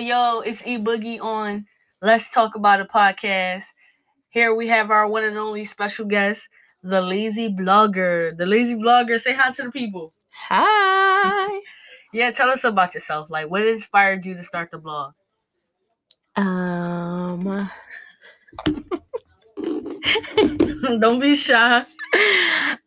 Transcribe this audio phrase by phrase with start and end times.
[0.00, 1.66] yo, it's E Boogie on
[2.00, 3.64] Let's Talk About a Podcast.
[4.30, 6.48] Here we have our one and only special guest,
[6.82, 8.34] the Lazy Blogger.
[8.34, 10.14] The Lazy Blogger, say hi to the people.
[10.48, 11.60] Hi.
[12.12, 13.30] Yeah, tell us about yourself.
[13.30, 15.12] Like, what inspired you to start the blog?
[16.34, 17.70] Um.
[20.98, 21.84] Don't be shy.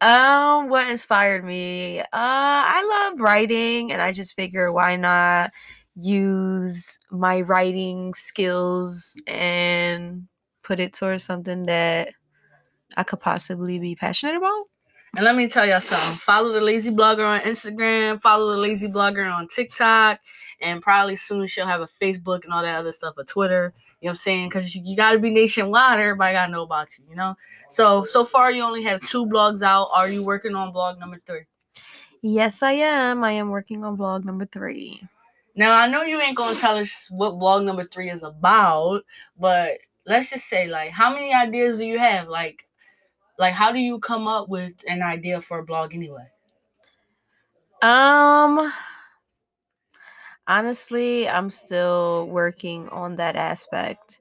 [0.02, 2.02] um, what inspired me?
[2.02, 5.52] Uh, I love writing, and I just figure why not
[5.95, 10.27] use my writing skills and
[10.63, 12.13] put it towards something that
[12.97, 14.66] I could possibly be passionate about.
[15.16, 16.17] And let me tell y'all something.
[16.17, 18.19] Follow the Lazy Blogger on Instagram.
[18.19, 20.19] Follow the Lazy Blogger on TikTok.
[20.59, 23.73] And probably soon she'll have a Facebook and all that other stuff, a Twitter.
[24.02, 24.49] You know what I'm saying?
[24.49, 25.99] Because you, got to be nationwide.
[25.99, 27.35] Everybody got to know about you, you know?
[27.69, 29.89] So, so far you only have two blogs out.
[29.94, 31.44] Are you working on blog number three?
[32.23, 33.23] Yes, I am.
[33.23, 35.02] I am working on blog number three.
[35.55, 39.03] Now, I know you ain't to tell us what blog number three is about,
[39.39, 42.27] but let's just say, like, how many ideas do you have?
[42.27, 42.65] Like,
[43.39, 46.25] like how do you come up with an idea for a blog anyway
[47.81, 48.71] um
[50.47, 54.19] honestly i'm still working on that aspect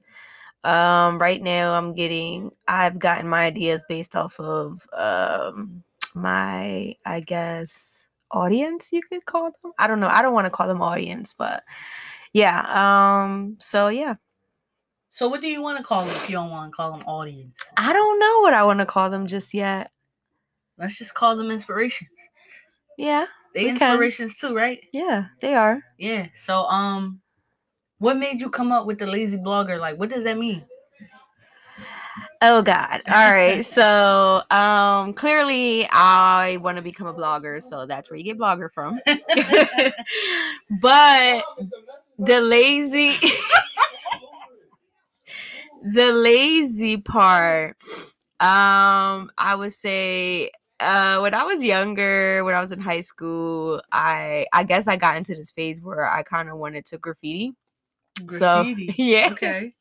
[0.64, 5.82] um right now i'm getting i've gotten my ideas based off of um
[6.14, 10.50] my i guess audience you could call them i don't know i don't want to
[10.50, 11.62] call them audience but
[12.32, 14.14] yeah um so yeah
[15.14, 17.02] so what do you want to call them if you don't want to call them
[17.06, 17.70] audience?
[17.76, 19.90] I don't know what I want to call them just yet.
[20.78, 22.08] Let's just call them inspirations.
[22.96, 23.26] Yeah.
[23.54, 24.48] They inspirations can.
[24.48, 24.80] too, right?
[24.90, 25.82] Yeah, they are.
[25.98, 26.28] Yeah.
[26.32, 27.20] So um
[27.98, 29.78] what made you come up with the lazy blogger?
[29.78, 30.64] Like what does that mean?
[32.44, 33.02] Oh God.
[33.08, 33.64] All right.
[33.64, 38.70] so um clearly I want to become a blogger, so that's where you get blogger
[38.70, 39.00] from.
[40.80, 41.44] but
[42.18, 43.10] the lazy
[45.94, 47.76] the lazy part
[48.38, 53.80] um i would say uh when i was younger when i was in high school
[53.90, 57.54] i i guess i got into this phase where i kind of wanted to graffiti,
[58.26, 58.88] graffiti.
[58.88, 59.74] so yeah okay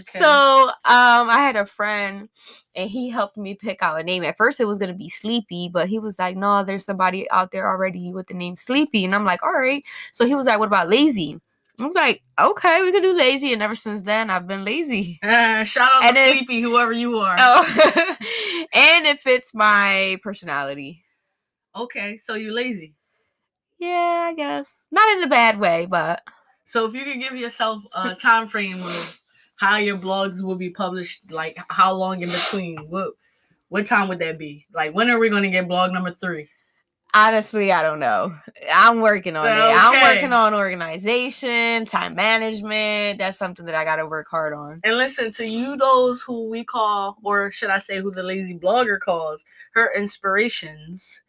[0.00, 0.18] Okay.
[0.20, 2.28] So um I had a friend
[2.74, 4.24] and he helped me pick out a name.
[4.24, 7.50] At first it was gonna be Sleepy, but he was like, No, there's somebody out
[7.50, 9.04] there already with the name Sleepy.
[9.04, 9.84] And I'm like, all right.
[10.12, 11.40] So he was like, What about lazy?
[11.80, 13.52] I was like, okay, we could do lazy.
[13.52, 15.18] And ever since then, I've been lazy.
[15.22, 17.36] Uh, shout out and to Sleepy, whoever you are.
[17.38, 17.64] Oh,
[18.74, 21.02] and it fits my personality.
[21.74, 22.94] Okay, so you're lazy.
[23.78, 24.88] Yeah, I guess.
[24.92, 26.22] Not in a bad way, but.
[26.64, 29.19] So if you could give yourself a time frame of
[29.60, 33.12] how your blogs will be published, like how long in between, what
[33.68, 34.66] what time would that be?
[34.74, 36.48] Like when are we going to get blog number three?
[37.12, 38.34] Honestly, I don't know.
[38.72, 39.70] I'm working on okay.
[39.70, 39.76] it.
[39.76, 43.18] I'm working on organization, time management.
[43.18, 44.80] That's something that I got to work hard on.
[44.82, 48.56] And listen to you, those who we call, or should I say, who the lazy
[48.56, 49.44] blogger calls
[49.74, 51.20] her inspirations.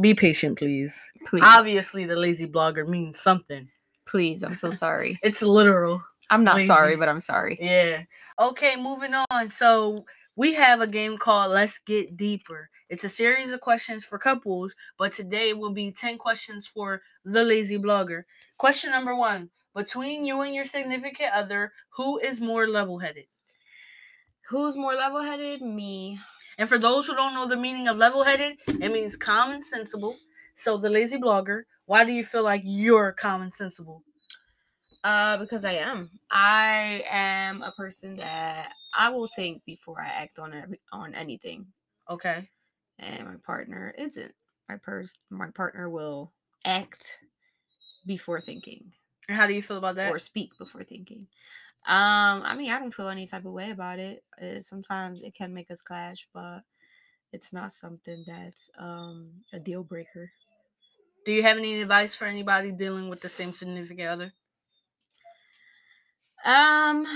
[0.00, 1.12] Be patient, please.
[1.26, 1.42] Please.
[1.44, 3.68] Obviously, the lazy blogger means something.
[4.06, 5.20] Please, I'm so sorry.
[5.22, 6.02] it's literal.
[6.30, 6.66] I'm not lazy.
[6.66, 7.58] sorry, but I'm sorry.
[7.60, 8.02] Yeah.
[8.40, 9.50] Okay, moving on.
[9.50, 10.04] So
[10.36, 12.70] we have a game called Let's Get Deeper.
[12.88, 17.42] It's a series of questions for couples, but today will be 10 questions for the
[17.42, 18.22] lazy blogger.
[18.56, 23.26] Question number one Between you and your significant other, who is more level headed?
[24.48, 25.62] Who's more level headed?
[25.62, 26.18] Me.
[26.58, 30.16] And for those who don't know the meaning of level headed, it means common sensible.
[30.54, 34.04] So, the lazy blogger, why do you feel like you're common sensible?
[35.02, 36.10] Uh, because I am.
[36.30, 41.66] I am a person that I will think before I act on every, on anything.
[42.08, 42.48] Okay.
[42.98, 44.34] And my partner isn't.
[44.68, 46.32] My pers my partner will
[46.64, 47.18] act
[48.06, 48.92] before thinking.
[49.28, 50.12] And how do you feel about that?
[50.12, 51.26] Or speak before thinking.
[51.86, 54.22] Um, I mean, I don't feel any type of way about it.
[54.38, 54.64] it.
[54.64, 56.60] Sometimes it can make us clash, but
[57.32, 60.30] it's not something that's um a deal breaker.
[61.24, 64.32] Do you have any advice for anybody dealing with the same significant other?
[66.44, 67.06] Um,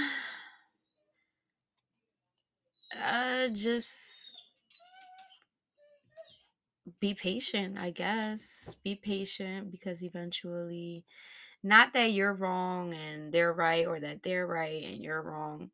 [3.03, 4.33] uh, just
[7.01, 8.77] be patient, I guess.
[8.85, 11.05] Be patient because eventually,
[11.63, 15.71] not that you're wrong and they're right, or that they're right and you're wrong,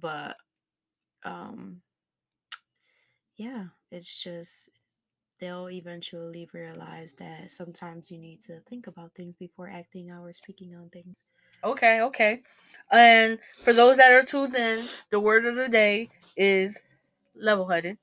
[0.00, 0.36] but
[1.24, 1.82] um,
[3.36, 4.70] yeah, it's just
[5.40, 10.32] they'll eventually realize that sometimes you need to think about things before acting out or
[10.32, 11.22] speaking on things.
[11.66, 12.42] Okay, okay.
[12.92, 16.82] And for those that are tuned in, the word of the day is
[17.34, 17.98] level headed.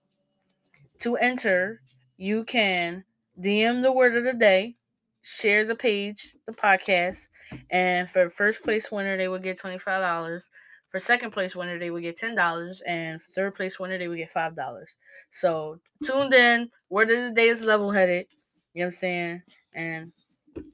[1.00, 1.82] To enter,
[2.18, 3.06] you can
[3.40, 4.76] DM the word of the day,
[5.22, 7.28] share the page, the podcast,
[7.70, 10.50] And for first place winner, they will get twenty five dollars.
[10.90, 14.18] For second place winner, they would get ten dollars, and third place winner, they would
[14.20, 14.98] get five dollars.
[15.32, 16.70] So tuned in.
[16.90, 18.28] Word of the day is level headed.
[18.74, 19.44] You know what I'm saying?
[19.76, 20.14] And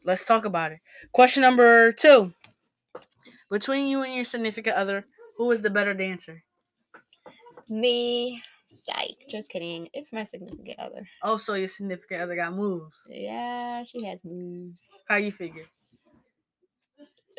[0.06, 0.80] let's talk about it.
[1.14, 2.34] Question number two.
[3.50, 5.06] Between you and your significant other,
[5.38, 6.44] who is the better dancer?
[7.68, 8.42] Me.
[8.68, 9.16] Psych.
[9.28, 9.90] Just kidding.
[9.94, 11.08] It's my significant other.
[11.24, 13.08] Oh, so your significant other got moves.
[13.10, 14.92] Yeah, she has moves.
[15.08, 15.66] How you figure?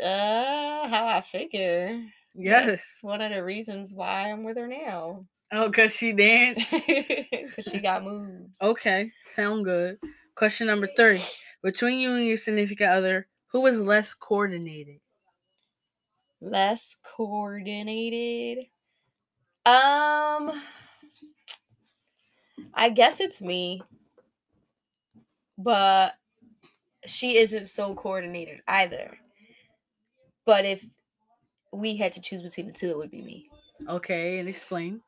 [0.02, 2.02] Uh, how I figure.
[2.34, 2.66] Yes.
[2.66, 5.26] That's one of the reasons why I'm with her now.
[5.52, 6.74] Oh, cause she danced.
[6.86, 8.60] Because she got moves.
[8.60, 9.98] Okay, sound good.
[10.34, 11.22] Question number three.
[11.62, 15.00] Between you and your significant other, who is less coordinated?
[16.40, 18.66] Less coordinated.
[19.66, 20.52] Um,
[22.72, 23.82] I guess it's me,
[25.58, 26.14] but
[27.04, 29.18] she isn't so coordinated either.
[30.46, 30.84] But if
[31.72, 33.48] we had to choose between the two, it would be me.
[33.88, 35.02] Okay, and explain.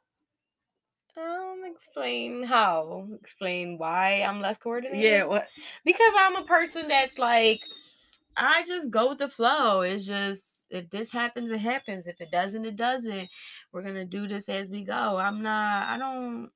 [1.17, 3.07] Um, explain how?
[3.21, 5.01] Explain why I'm less coordinated?
[5.01, 5.47] Yeah, what?
[5.85, 7.63] because I'm a person that's like,
[8.37, 9.83] I just go with the flow.
[9.83, 12.07] It's just if this happens, it happens.
[12.07, 13.29] If it doesn't, it doesn't.
[13.73, 15.19] We're gonna do this as we go.
[15.19, 15.89] I'm not.
[15.89, 16.51] I don't.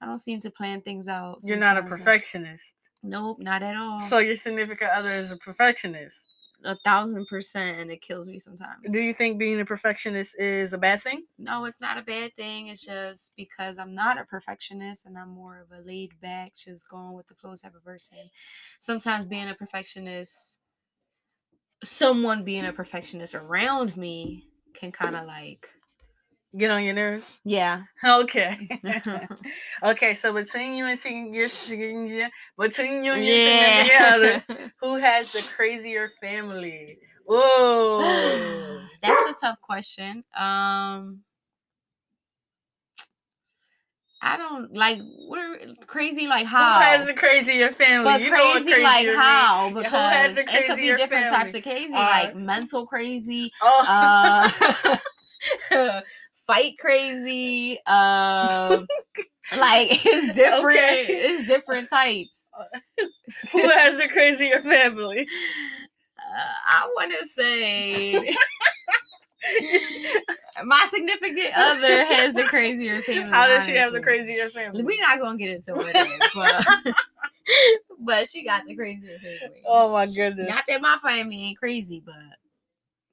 [0.00, 1.38] I don't seem to plan things out.
[1.44, 2.74] You're not a perfectionist.
[3.04, 4.00] Nope, not at all.
[4.00, 6.28] So your significant other is a perfectionist.
[6.64, 8.92] a thousand percent, and it kills me sometimes.
[8.92, 11.24] Do you think being a perfectionist is a bad thing?
[11.38, 12.68] no, it's not a bad thing.
[12.68, 16.88] It's just because I'm not a perfectionist and I'm more of a laid back, just
[16.88, 18.18] going with the flow type of person.
[18.80, 20.58] Sometimes being a perfectionist,
[21.84, 25.68] someone being a perfectionist around me can kind of like,
[26.54, 27.40] Get on your nerves.
[27.44, 27.84] yeah.
[28.04, 28.68] Okay.
[29.82, 30.12] okay.
[30.12, 31.48] So between you and your
[32.58, 36.98] between you and your significant other, who has the crazier family?
[37.24, 38.82] Whoa.
[39.02, 40.24] That's a tough question.
[40.38, 41.20] Um
[44.20, 45.51] I don't like what are
[45.86, 48.12] crazy like how Who has the crazier family?
[48.12, 49.82] but You know crazy like how mean.
[49.82, 54.50] Because it could be different types of crazy Uh, like mental crazy Oh.
[55.70, 56.00] uh
[56.46, 58.86] fight crazy um
[59.56, 61.06] like it's different Okay.
[61.08, 62.50] it's different types
[63.52, 65.26] who has the crazier family?
[66.18, 68.34] uh, i want to say
[70.64, 74.02] my significant other has the crazier family How does she have the honestly.
[74.24, 74.82] crazier family?
[74.82, 76.66] we're not gonna get into what it is but
[78.00, 80.48] but she got the crazier family Oh my goodness.
[80.48, 82.14] not that my family ain't crazy but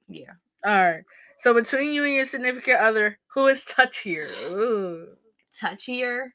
[0.08, 0.32] yeah
[0.64, 1.04] All right.
[1.36, 4.28] So between you and your significant other, who is touchier?
[4.50, 5.08] Ooh.
[5.52, 6.26] touchier.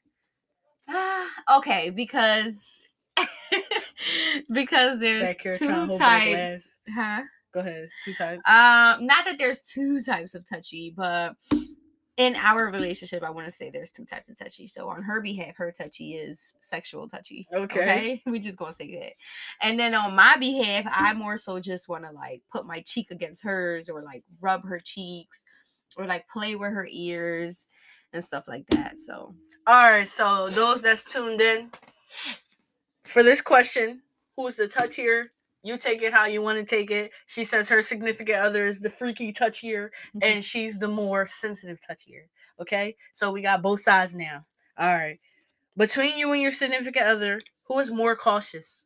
[1.52, 2.72] Okay, because
[4.52, 6.80] because there's Back here trying to two types.
[6.94, 7.22] Huh?
[7.56, 7.84] Go ahead.
[7.84, 8.42] It's two types.
[8.50, 11.36] Um, not that there's two types of touchy, but
[12.18, 14.68] in our relationship, I want to say there's two types of touchy.
[14.68, 17.48] So on her behalf, her touchy is sexual touchy.
[17.54, 18.22] Okay.
[18.26, 19.14] we just gonna say that.
[19.66, 23.10] And then on my behalf, I more so just want to like put my cheek
[23.12, 25.46] against hers or like rub her cheeks
[25.96, 27.68] or like play with her ears
[28.12, 29.00] and stuff like that.
[29.00, 29.34] So
[29.66, 30.08] All right.
[30.10, 31.70] So those that's tuned in
[33.06, 34.02] for this question,
[34.36, 35.28] who's the touchier?
[35.66, 37.12] You take it how you want to take it.
[37.26, 39.90] She says her significant other is the freaky touchier,
[40.22, 42.26] and she's the more sensitive touchier.
[42.62, 42.96] Okay.
[43.14, 44.46] So we got both sides now.
[44.78, 45.20] All right.
[45.76, 48.86] Between you and your significant other, who is more cautious?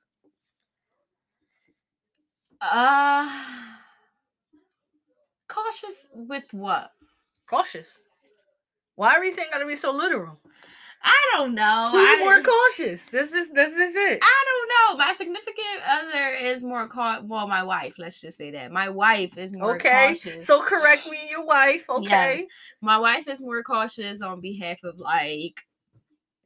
[2.62, 3.30] Uh
[5.50, 6.92] cautious with what?
[7.50, 8.00] Cautious.
[8.96, 10.38] Why everything gotta be so literal?
[11.02, 11.90] I don't know.
[11.92, 13.06] Who's I, more cautious?
[13.06, 14.20] This is this is it.
[14.22, 15.06] I don't know.
[15.06, 18.72] My significant other is more cau- well, my wife, let's just say that.
[18.72, 20.08] My wife is more Okay.
[20.10, 20.46] cautious.
[20.46, 21.86] So correct me, your wife.
[21.90, 22.38] Okay.
[22.40, 22.46] Yes.
[22.82, 25.62] my wife is more cautious on behalf of like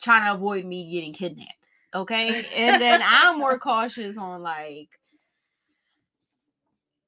[0.02, 1.50] trying to avoid me getting kidnapped.
[1.96, 2.46] Okay.
[2.56, 5.00] And then I'm more cautious on like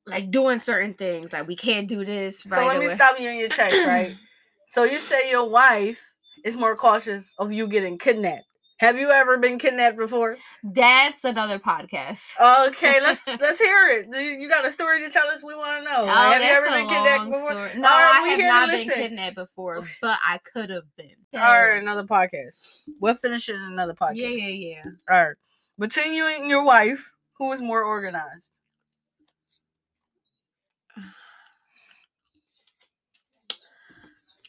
[0.08, 1.32] like doing certain things.
[1.32, 2.96] Like we can't do this right so let me away.
[2.96, 4.16] stop you in your tracks, right?
[4.66, 6.15] so you say your wife
[6.46, 8.46] is more cautious of you getting kidnapped.
[8.80, 10.38] Have you ever been kidnapped before?
[10.64, 12.34] That's another podcast.
[12.68, 14.40] Okay, let's let's hear it.
[14.40, 15.44] You got a story to tell us?
[15.44, 16.02] We want to know.
[16.04, 17.52] Oh, have you ever been kidnapped before?
[17.52, 17.82] story.
[17.82, 18.94] No, right, I have not been listen.
[18.94, 21.16] kidnapped before, but I could have been.
[21.34, 22.84] All right, another podcast.
[23.00, 24.16] We'll finish it in another podcast.
[24.16, 24.84] Yeah, yeah, yeah.
[25.10, 25.36] All right.
[25.80, 28.52] Between you and your wife, who is more organized?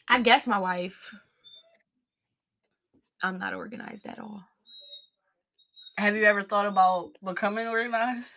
[0.09, 1.13] I guess my wife.
[3.23, 4.43] I'm not organized at all.
[5.97, 8.33] Have you ever thought about becoming organized?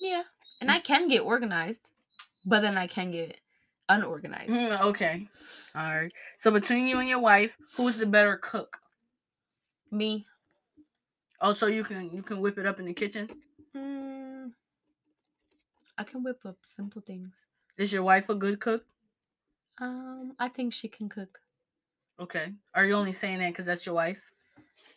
[0.00, 0.22] Yeah,
[0.60, 1.90] And I can get organized,
[2.46, 3.38] but then I can get
[3.88, 4.52] unorganized.
[4.52, 5.28] Mm, okay.
[5.74, 6.12] All right.
[6.36, 8.78] So between you and your wife, who's the better cook?
[9.90, 10.26] Me.
[11.40, 13.28] Also, you can you can whip it up in the kitchen.
[13.76, 14.52] Mm,
[15.98, 17.46] I can whip up simple things.
[17.76, 18.84] Is your wife a good cook?
[19.80, 21.40] Um, I think she can cook.
[22.18, 22.52] Okay.
[22.74, 24.30] Are you only saying that because that's your wife?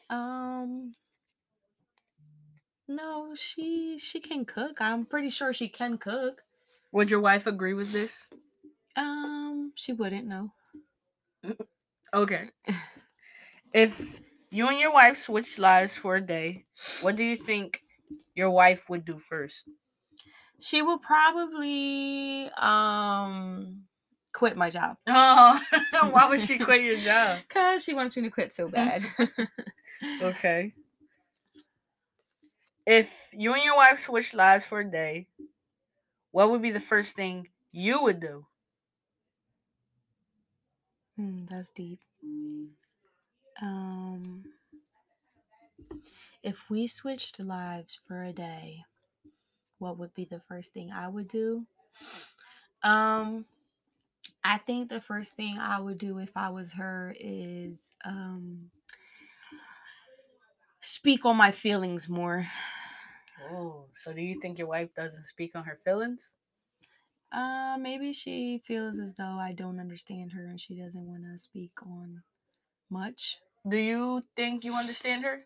[0.09, 0.93] Um,
[2.87, 4.79] no, she she can cook.
[4.81, 6.43] I'm pretty sure she can cook.
[6.91, 8.27] Would your wife agree with this?
[8.95, 10.51] Um, she wouldn't know.
[12.13, 12.49] Okay.
[13.73, 14.21] if
[14.51, 16.65] you and your wife switched lives for a day,
[17.01, 17.83] what do you think
[18.35, 19.67] your wife would do first?
[20.59, 23.87] She would probably um
[24.37, 24.97] quit my job.
[25.09, 25.59] Oh,
[26.11, 27.39] why would she quit your job?
[27.49, 29.03] Cause she wants me to quit so bad.
[30.21, 30.73] Okay.
[32.85, 35.27] If you and your wife switched lives for a day,
[36.31, 38.45] what would be the first thing you would do?
[41.15, 41.99] Hmm, that's deep.
[43.59, 44.45] Um,
[46.43, 48.85] if we switched lives for a day,
[49.79, 51.65] what would be the first thing I would do?
[52.83, 53.45] Um,
[54.47, 58.71] I think the first thing I would do if I was her is um
[60.81, 62.45] speak on my feelings more.
[63.41, 66.35] Oh, so do you think your wife doesn't speak on her feelings?
[67.31, 71.37] Uh, maybe she feels as though I don't understand her and she doesn't want to
[71.37, 72.23] speak on
[72.89, 73.39] much.
[73.69, 75.45] Do you think you understand her?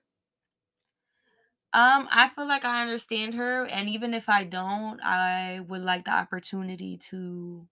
[1.74, 6.04] Um, I feel like I understand her, and even if I don't, I would like
[6.04, 7.68] the opportunity to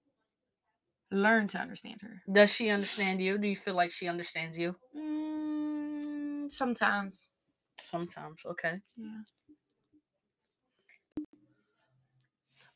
[1.12, 2.22] learn to understand her.
[2.32, 3.38] Does she understand you?
[3.38, 4.76] Do you feel like she understands you?
[4.96, 7.32] Mm, sometimes.
[7.82, 8.76] Sometimes, okay.
[8.98, 9.22] Yeah.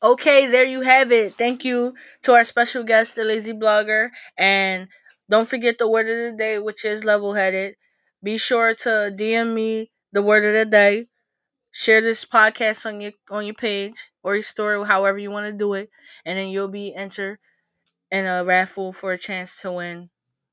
[0.02, 1.34] Okay, there you have it.
[1.36, 4.10] Thank you to our special guest, the lazy blogger.
[4.36, 4.88] And
[5.30, 7.76] don't forget the word of the day, which is level headed.
[8.22, 11.06] Be sure to DM me the word of the day.
[11.72, 15.52] Share this podcast on your on your page or your story, however you want to
[15.52, 15.90] do it,
[16.24, 17.38] and then you'll be entered
[18.14, 20.08] in a raffle for a chance to win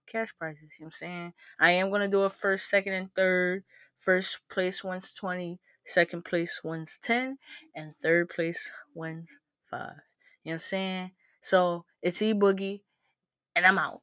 [0.07, 0.77] cash prizes.
[0.79, 1.33] You know what I'm saying?
[1.59, 3.63] I am gonna do a first, second, and third.
[3.95, 7.37] First place wins 20, second place wins 10,
[7.75, 9.39] and third place wins
[9.69, 9.79] 5.
[9.79, 9.93] You know
[10.43, 11.11] what I'm saying?
[11.39, 12.81] So it's E Boogie,
[13.55, 14.01] and I'm out.